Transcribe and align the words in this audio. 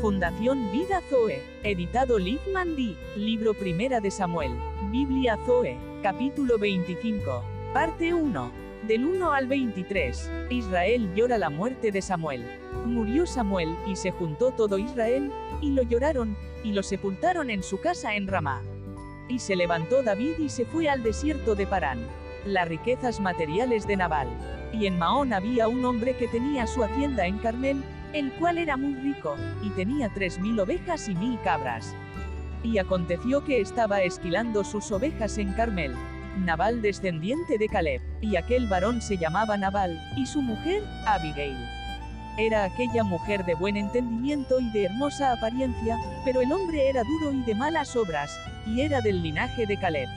Fundación 0.00 0.70
Vida 0.70 1.02
Zoe, 1.10 1.42
editado 1.64 2.20
Liv 2.20 2.38
Mandy, 2.52 2.96
libro 3.16 3.52
Primera 3.52 4.00
de 4.00 4.12
Samuel, 4.12 4.52
Biblia 4.92 5.36
Zoe, 5.44 5.76
capítulo 6.04 6.56
25, 6.56 7.42
parte 7.74 8.14
1, 8.14 8.52
del 8.86 9.04
1 9.04 9.32
al 9.32 9.48
23. 9.48 10.30
Israel 10.50 11.12
llora 11.16 11.36
la 11.36 11.50
muerte 11.50 11.90
de 11.90 12.00
Samuel. 12.00 12.44
Murió 12.86 13.26
Samuel, 13.26 13.74
y 13.88 13.96
se 13.96 14.12
juntó 14.12 14.52
todo 14.52 14.78
Israel, 14.78 15.32
y 15.60 15.70
lo 15.70 15.82
lloraron, 15.82 16.36
y 16.62 16.70
lo 16.70 16.84
sepultaron 16.84 17.50
en 17.50 17.64
su 17.64 17.80
casa 17.80 18.14
en 18.14 18.28
Ramá. 18.28 18.62
Y 19.28 19.40
se 19.40 19.56
levantó 19.56 20.04
David 20.04 20.38
y 20.38 20.48
se 20.48 20.64
fue 20.64 20.88
al 20.88 21.02
desierto 21.02 21.56
de 21.56 21.66
Parán. 21.66 21.98
Las 22.46 22.68
riquezas 22.68 23.18
materiales 23.18 23.84
de 23.88 23.96
Nabal. 23.96 24.28
Y 24.72 24.86
en 24.86 24.96
Maón 24.96 25.32
había 25.32 25.66
un 25.66 25.84
hombre 25.84 26.16
que 26.16 26.28
tenía 26.28 26.68
su 26.68 26.84
hacienda 26.84 27.26
en 27.26 27.38
Carmel, 27.38 27.82
el 28.12 28.32
cual 28.32 28.58
era 28.58 28.76
muy 28.76 28.94
rico, 28.94 29.36
y 29.62 29.70
tenía 29.70 30.08
tres 30.08 30.38
mil 30.38 30.58
ovejas 30.60 31.08
y 31.08 31.14
mil 31.14 31.38
cabras. 31.42 31.94
Y 32.62 32.78
aconteció 32.78 33.44
que 33.44 33.60
estaba 33.60 34.02
esquilando 34.02 34.64
sus 34.64 34.90
ovejas 34.90 35.38
en 35.38 35.52
Carmel. 35.52 35.94
Nabal 36.44 36.82
descendiente 36.82 37.58
de 37.58 37.68
Caleb, 37.68 38.00
y 38.20 38.36
aquel 38.36 38.66
varón 38.68 39.02
se 39.02 39.16
llamaba 39.16 39.56
Nabal, 39.56 40.00
y 40.16 40.26
su 40.26 40.40
mujer, 40.40 40.82
Abigail. 41.06 41.56
Era 42.38 42.64
aquella 42.64 43.02
mujer 43.02 43.44
de 43.44 43.54
buen 43.54 43.76
entendimiento 43.76 44.60
y 44.60 44.70
de 44.70 44.84
hermosa 44.84 45.32
apariencia, 45.32 45.98
pero 46.24 46.40
el 46.40 46.52
hombre 46.52 46.88
era 46.88 47.02
duro 47.02 47.32
y 47.32 47.42
de 47.42 47.54
malas 47.54 47.96
obras, 47.96 48.30
y 48.66 48.82
era 48.82 49.00
del 49.00 49.22
linaje 49.22 49.66
de 49.66 49.76
Caleb. 49.76 50.08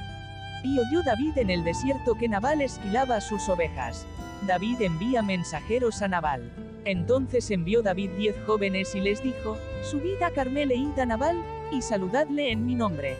Y 0.63 0.77
oyó 0.77 1.01
David 1.01 1.39
en 1.39 1.49
el 1.49 1.63
desierto 1.63 2.13
que 2.13 2.29
Nabal 2.29 2.61
esquilaba 2.61 3.21
sus 3.21 3.49
ovejas. 3.49 4.05
David 4.45 4.81
envía 4.81 5.23
mensajeros 5.23 6.03
a 6.03 6.07
Nabal. 6.07 6.51
Entonces 6.85 7.51
envió 7.51 7.81
David 7.83 8.09
diez 8.17 8.35
jóvenes 8.45 8.95
y 8.95 9.01
les 9.01 9.21
dijo, 9.21 9.57
Subid 9.83 10.21
a 10.23 10.31
Carmel 10.31 10.71
e 10.71 10.75
id 10.75 10.97
a 10.99 11.05
Nabal, 11.05 11.37
y 11.71 11.81
saludadle 11.81 12.51
en 12.51 12.65
mi 12.65 12.75
nombre. 12.75 13.15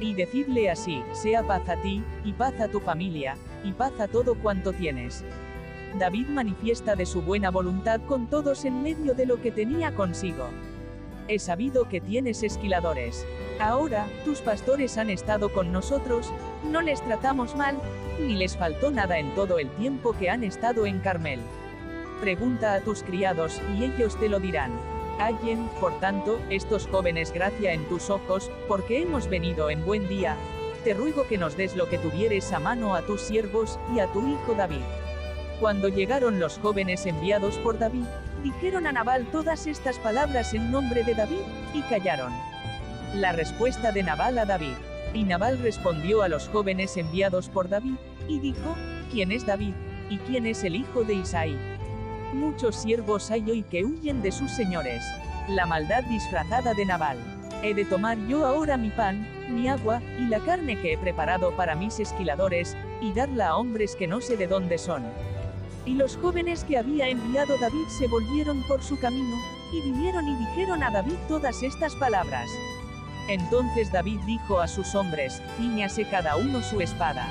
Y 0.00 0.14
decidle 0.14 0.70
así, 0.70 1.02
sea 1.12 1.42
paz 1.42 1.68
a 1.68 1.76
ti, 1.80 2.02
y 2.24 2.32
paz 2.32 2.60
a 2.60 2.68
tu 2.68 2.80
familia, 2.80 3.36
y 3.64 3.72
paz 3.72 3.98
a 3.98 4.08
todo 4.08 4.34
cuanto 4.34 4.72
tienes. 4.72 5.24
David 5.98 6.28
manifiesta 6.28 6.94
de 6.94 7.06
su 7.06 7.22
buena 7.22 7.50
voluntad 7.50 8.00
con 8.06 8.28
todos 8.28 8.64
en 8.64 8.82
medio 8.82 9.14
de 9.14 9.26
lo 9.26 9.40
que 9.40 9.52
tenía 9.52 9.94
consigo. 9.94 10.48
He 11.28 11.38
sabido 11.38 11.88
que 11.88 12.00
tienes 12.00 12.42
esquiladores. 12.42 13.26
Ahora, 13.60 14.06
tus 14.24 14.40
pastores 14.40 14.98
han 14.98 15.08
estado 15.08 15.52
con 15.52 15.70
nosotros, 15.70 16.32
no 16.70 16.80
les 16.80 17.02
tratamos 17.02 17.54
mal, 17.56 17.78
ni 18.20 18.34
les 18.34 18.56
faltó 18.56 18.90
nada 18.90 19.18
en 19.18 19.34
todo 19.34 19.58
el 19.58 19.70
tiempo 19.76 20.14
que 20.18 20.30
han 20.30 20.44
estado 20.44 20.84
en 20.84 20.98
Carmel. 20.98 21.40
Pregunta 22.22 22.74
a 22.74 22.80
tus 22.80 23.02
criados, 23.02 23.60
y 23.76 23.82
ellos 23.82 24.16
te 24.16 24.28
lo 24.28 24.38
dirán. 24.38 24.70
Hallen, 25.18 25.68
por 25.80 25.98
tanto, 25.98 26.40
estos 26.50 26.86
jóvenes 26.86 27.32
gracia 27.32 27.72
en 27.72 27.84
tus 27.88 28.10
ojos, 28.10 28.48
porque 28.68 29.02
hemos 29.02 29.26
venido 29.28 29.70
en 29.70 29.84
buen 29.84 30.06
día. 30.06 30.36
Te 30.84 30.94
ruego 30.94 31.26
que 31.26 31.36
nos 31.36 31.56
des 31.56 31.74
lo 31.74 31.88
que 31.88 31.98
tuvieres 31.98 32.52
a 32.52 32.60
mano 32.60 32.94
a 32.94 33.02
tus 33.02 33.22
siervos, 33.22 33.76
y 33.92 33.98
a 33.98 34.06
tu 34.12 34.24
hijo 34.24 34.54
David. 34.54 34.84
Cuando 35.58 35.88
llegaron 35.88 36.38
los 36.38 36.58
jóvenes 36.58 37.06
enviados 37.06 37.58
por 37.58 37.80
David, 37.80 38.04
dijeron 38.44 38.86
a 38.86 38.92
Nabal 38.92 39.26
todas 39.32 39.66
estas 39.66 39.98
palabras 39.98 40.54
en 40.54 40.70
nombre 40.70 41.02
de 41.02 41.16
David, 41.16 41.42
y 41.74 41.82
callaron. 41.82 42.32
La 43.16 43.32
respuesta 43.32 43.90
de 43.90 44.04
Nabal 44.04 44.38
a 44.38 44.44
David. 44.44 44.76
Y 45.12 45.24
Nabal 45.24 45.58
respondió 45.58 46.22
a 46.22 46.28
los 46.28 46.46
jóvenes 46.50 46.96
enviados 46.96 47.48
por 47.48 47.68
David, 47.68 47.96
y 48.28 48.38
dijo, 48.38 48.76
¿quién 49.10 49.32
es 49.32 49.44
David? 49.44 49.74
¿Y 50.08 50.18
quién 50.18 50.46
es 50.46 50.62
el 50.62 50.76
hijo 50.76 51.02
de 51.02 51.14
Isaí? 51.14 51.71
Muchos 52.32 52.76
siervos 52.76 53.30
hay 53.30 53.50
hoy 53.50 53.62
que 53.62 53.84
huyen 53.84 54.22
de 54.22 54.32
sus 54.32 54.50
señores. 54.52 55.04
La 55.48 55.66
maldad 55.66 56.02
disfrazada 56.04 56.72
de 56.72 56.86
Nabal. 56.86 57.18
He 57.62 57.74
de 57.74 57.84
tomar 57.84 58.16
yo 58.26 58.46
ahora 58.46 58.78
mi 58.78 58.88
pan, 58.88 59.28
mi 59.50 59.68
agua, 59.68 60.00
y 60.18 60.22
la 60.28 60.40
carne 60.40 60.80
que 60.80 60.94
he 60.94 60.98
preparado 60.98 61.54
para 61.56 61.74
mis 61.74 62.00
esquiladores, 62.00 62.74
y 63.02 63.12
darla 63.12 63.48
a 63.48 63.56
hombres 63.56 63.94
que 63.96 64.06
no 64.06 64.22
sé 64.22 64.38
de 64.38 64.46
dónde 64.46 64.78
son. 64.78 65.04
Y 65.84 65.94
los 65.94 66.16
jóvenes 66.16 66.64
que 66.64 66.78
había 66.78 67.06
enviado 67.08 67.58
David 67.58 67.86
se 67.98 68.08
volvieron 68.08 68.62
por 68.66 68.82
su 68.82 68.98
camino, 68.98 69.36
y 69.70 69.82
vinieron 69.82 70.26
y 70.26 70.34
dijeron 70.36 70.82
a 70.82 70.90
David 70.90 71.16
todas 71.28 71.62
estas 71.62 71.94
palabras. 71.96 72.48
Entonces 73.28 73.92
David 73.92 74.20
dijo 74.24 74.58
a 74.58 74.68
sus 74.68 74.94
hombres, 74.94 75.42
ciñase 75.58 76.06
cada 76.08 76.36
uno 76.36 76.62
su 76.62 76.80
espada. 76.80 77.28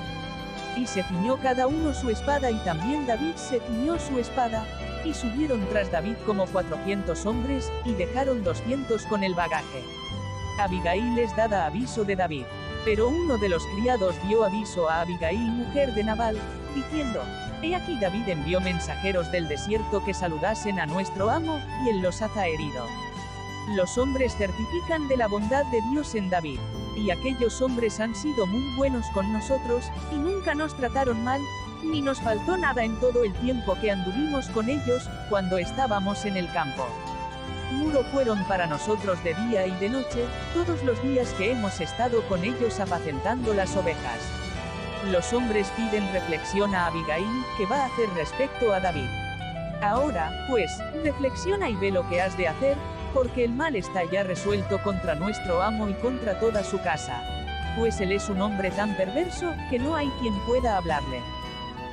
Y 0.78 0.86
se 0.86 1.02
ciñó 1.04 1.38
cada 1.38 1.66
uno 1.66 1.94
su 1.94 2.12
espada 2.12 2.52
y 2.52 2.58
también 2.60 3.08
David 3.08 3.36
se 3.36 3.60
ciñó 3.60 4.00
su 4.00 4.20
espada, 4.20 4.66
y 5.06 5.14
subieron 5.14 5.66
tras 5.70 5.92
David 5.92 6.16
como 6.26 6.46
cuatrocientos 6.48 7.26
hombres, 7.26 7.72
y 7.86 7.94
dejaron 7.94 8.44
doscientos 8.44 9.06
con 9.06 9.24
el 9.24 9.34
bagaje. 9.34 9.84
Abigail 10.60 11.16
les 11.16 11.36
dada 11.36 11.66
aviso 11.66 12.04
de 12.04 12.16
David. 12.16 12.46
Pero 12.84 13.10
uno 13.10 13.38
de 13.38 13.50
los 13.50 13.66
criados 13.68 14.16
dio 14.28 14.44
aviso 14.44 14.90
a 14.90 15.02
Abigail, 15.02 15.40
mujer 15.40 15.94
de 15.94 16.04
Nabal, 16.04 16.38
diciendo, 16.76 17.22
He 17.62 17.76
aquí 17.76 18.00
David 18.00 18.28
envió 18.28 18.60
mensajeros 18.60 19.32
del 19.32 19.48
desierto 19.48 20.04
que 20.04 20.16
saludasen 20.16 20.80
a 20.80 20.88
nuestro 20.88 21.30
amo, 21.30 21.60
y 21.86 21.90
él 21.90 22.02
los 22.02 22.22
haza 22.22 22.48
herido. 22.48 22.86
Los 23.70 23.98
hombres 23.98 24.36
certifican 24.36 25.08
de 25.08 25.18
la 25.18 25.28
bondad 25.28 25.66
de 25.66 25.82
Dios 25.92 26.16
en 26.16 26.30
David, 26.30 26.60
y 26.96 27.12
aquellos 27.12 27.62
hombres 27.62 28.00
han 28.00 28.16
sido 28.16 28.48
muy 28.48 28.76
buenos 28.76 29.06
con 29.14 29.32
nosotros, 29.32 29.86
y 30.12 30.16
nunca 30.16 30.56
nos 30.56 30.76
trataron 30.76 31.24
mal, 31.24 31.40
ni 31.84 32.02
nos 32.02 32.20
faltó 32.20 32.58
nada 32.58 32.84
en 32.84 33.00
todo 33.00 33.24
el 33.24 33.34
tiempo 33.34 33.76
que 33.80 33.92
anduvimos 33.92 34.48
con 34.50 34.68
ellos, 34.68 35.08
cuando 35.30 35.58
estábamos 35.58 36.26
en 36.26 36.38
el 36.38 36.52
campo. 36.52 36.88
Muro 37.74 38.04
fueron 38.12 38.44
para 38.46 38.68
nosotros 38.68 39.24
de 39.24 39.34
día 39.34 39.66
y 39.66 39.72
de 39.80 39.90
noche, 39.90 40.26
todos 40.54 40.84
los 40.84 41.02
días 41.04 41.30
que 41.34 41.52
hemos 41.52 41.80
estado 41.80 42.22
con 42.28 42.44
ellos 42.44 42.80
apacentando 42.80 43.54
las 43.54 43.76
ovejas. 43.78 44.20
Los 45.12 45.32
hombres 45.34 45.72
piden 45.78 46.12
reflexión 46.12 46.76
a 46.76 46.88
Abigail, 46.88 47.44
que 47.58 47.66
va 47.66 47.84
a 47.84 47.86
hacer 47.86 48.10
respecto 48.16 48.74
a 48.74 48.80
David. 48.80 49.08
Ahora, 49.82 50.46
pues, 50.50 50.72
reflexiona 51.04 51.70
y 51.70 51.76
ve 51.76 51.92
lo 51.92 52.08
que 52.10 52.22
has 52.22 52.38
de 52.38 52.48
hacer, 52.48 52.78
porque 53.14 53.46
el 53.46 53.52
mal 53.52 53.76
está 53.76 54.04
ya 54.12 54.24
resuelto 54.24 54.82
contra 54.82 55.16
nuestro 55.16 55.62
amo 55.62 55.90
y 55.90 55.94
contra 55.96 56.40
toda 56.40 56.64
su 56.64 56.80
casa. 56.82 57.22
Pues 57.78 58.02
él 58.02 58.12
es 58.12 58.30
un 58.30 58.42
hombre 58.42 58.72
tan 58.72 58.96
perverso, 58.96 59.54
que 59.70 59.80
no 59.80 59.96
hay 59.96 60.10
quien 60.20 60.34
pueda 60.46 60.78
hablarle. 60.78 61.22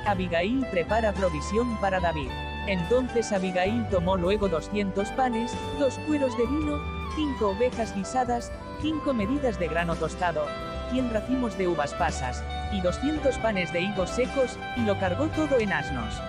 Abigail 0.05 0.65
prepara 0.71 1.13
provisión 1.13 1.79
para 1.79 1.99
David. 1.99 2.29
Entonces 2.67 3.31
Abigail 3.31 3.87
tomó 3.89 4.17
luego 4.17 4.49
200 4.49 5.09
panes, 5.11 5.55
dos 5.79 5.97
cueros 6.07 6.37
de 6.37 6.45
vino, 6.45 6.79
cinco 7.15 7.49
ovejas 7.49 7.95
guisadas, 7.95 8.51
cinco 8.81 9.13
medidas 9.13 9.57
de 9.59 9.67
grano 9.67 9.95
tostado, 9.95 10.45
100 10.91 11.11
racimos 11.11 11.57
de 11.57 11.67
uvas 11.67 11.93
pasas, 11.93 12.43
y 12.71 12.81
200 12.81 13.37
panes 13.39 13.71
de 13.73 13.81
higos 13.81 14.09
secos, 14.09 14.57
y 14.75 14.81
lo 14.81 14.99
cargó 14.99 15.27
todo 15.27 15.57
en 15.59 15.71
asnos. 15.73 16.21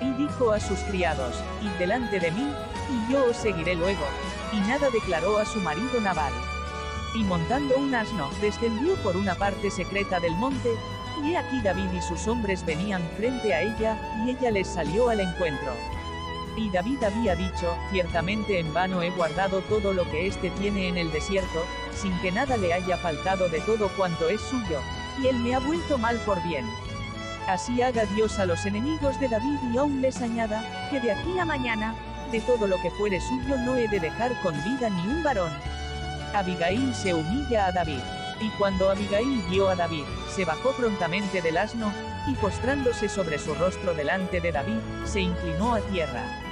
Y 0.00 0.10
dijo 0.12 0.52
a 0.52 0.60
sus 0.60 0.78
criados, 0.80 1.34
Id 1.62 1.70
delante 1.78 2.20
de 2.20 2.30
mí, 2.30 2.52
y 2.90 3.12
yo 3.12 3.24
os 3.30 3.36
seguiré 3.36 3.74
luego. 3.74 4.04
Y 4.52 4.60
nada 4.60 4.88
declaró 4.90 5.38
a 5.38 5.44
su 5.44 5.60
marido 5.60 6.00
Nabal. 6.00 6.32
Y 7.14 7.24
montando 7.24 7.76
un 7.76 7.94
asno, 7.94 8.30
descendió 8.40 8.94
por 9.02 9.16
una 9.16 9.34
parte 9.34 9.70
secreta 9.70 10.20
del 10.20 10.34
monte, 10.36 10.70
y 11.22 11.32
he 11.32 11.36
aquí 11.36 11.60
David 11.62 11.90
y 11.92 12.00
sus 12.02 12.28
hombres 12.28 12.64
venían 12.64 13.02
frente 13.16 13.54
a 13.54 13.62
ella, 13.62 13.98
y 14.24 14.30
ella 14.30 14.50
les 14.50 14.68
salió 14.68 15.08
al 15.08 15.20
encuentro. 15.20 15.72
Y 16.56 16.70
David 16.70 17.02
había 17.04 17.34
dicho, 17.36 17.76
ciertamente 17.90 18.58
en 18.58 18.72
vano 18.74 19.02
he 19.02 19.10
guardado 19.10 19.60
todo 19.62 19.92
lo 19.92 20.08
que 20.10 20.26
éste 20.26 20.50
tiene 20.50 20.88
en 20.88 20.98
el 20.98 21.10
desierto, 21.12 21.64
sin 21.94 22.16
que 22.20 22.32
nada 22.32 22.56
le 22.56 22.72
haya 22.72 22.96
faltado 22.96 23.48
de 23.48 23.60
todo 23.60 23.88
cuanto 23.96 24.28
es 24.28 24.40
suyo, 24.40 24.80
y 25.20 25.26
él 25.28 25.38
me 25.38 25.54
ha 25.54 25.60
vuelto 25.60 25.98
mal 25.98 26.16
por 26.26 26.42
bien. 26.42 26.64
Así 27.48 27.80
haga 27.80 28.04
Dios 28.04 28.38
a 28.38 28.44
los 28.44 28.66
enemigos 28.66 29.18
de 29.18 29.26
David 29.26 29.58
y 29.72 29.78
aún 29.78 30.02
les 30.02 30.20
añada, 30.20 30.62
que 30.90 31.00
de 31.00 31.12
aquí 31.12 31.38
a 31.38 31.46
mañana, 31.46 31.94
de 32.30 32.42
todo 32.42 32.66
lo 32.66 32.76
que 32.82 32.90
fuere 32.90 33.18
suyo 33.22 33.56
no 33.56 33.74
he 33.74 33.88
de 33.88 34.00
dejar 34.00 34.38
con 34.42 34.52
vida 34.64 34.90
ni 34.90 35.00
un 35.00 35.22
varón. 35.22 35.50
Abigail 36.34 36.94
se 36.94 37.14
humilla 37.14 37.68
a 37.68 37.72
David. 37.72 38.00
Y 38.42 38.50
cuando 38.58 38.90
Abigail 38.90 39.42
vio 39.48 39.70
a 39.70 39.74
David, 39.74 40.04
se 40.36 40.44
bajó 40.44 40.72
prontamente 40.72 41.40
del 41.40 41.56
asno, 41.56 41.90
y 42.26 42.34
postrándose 42.34 43.08
sobre 43.08 43.38
su 43.38 43.54
rostro 43.54 43.94
delante 43.94 44.42
de 44.42 44.52
David, 44.52 44.80
se 45.06 45.22
inclinó 45.22 45.74
a 45.74 45.80
tierra. 45.80 46.47